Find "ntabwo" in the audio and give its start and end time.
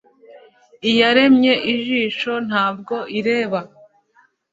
2.47-2.95